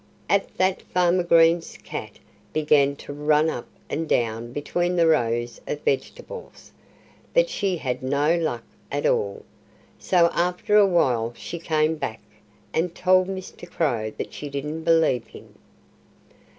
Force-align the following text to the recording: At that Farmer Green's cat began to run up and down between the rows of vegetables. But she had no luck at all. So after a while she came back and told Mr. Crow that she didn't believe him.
At 0.27 0.57
that 0.57 0.81
Farmer 0.81 1.21
Green's 1.21 1.77
cat 1.77 2.17
began 2.53 2.95
to 2.95 3.13
run 3.13 3.51
up 3.51 3.67
and 3.87 4.09
down 4.09 4.51
between 4.51 4.95
the 4.95 5.05
rows 5.05 5.61
of 5.67 5.79
vegetables. 5.81 6.71
But 7.35 7.49
she 7.49 7.77
had 7.77 8.01
no 8.01 8.35
luck 8.35 8.63
at 8.91 9.05
all. 9.05 9.45
So 9.99 10.31
after 10.33 10.75
a 10.75 10.87
while 10.87 11.35
she 11.37 11.59
came 11.59 11.97
back 11.97 12.21
and 12.73 12.95
told 12.95 13.27
Mr. 13.27 13.69
Crow 13.69 14.09
that 14.17 14.33
she 14.33 14.49
didn't 14.49 14.85
believe 14.85 15.27
him. 15.27 15.53